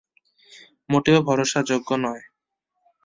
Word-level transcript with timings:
মোটেও 0.89 1.19
ভরসা 1.27 1.59
যোগ্য 1.69 1.89
নয়। 2.03 2.23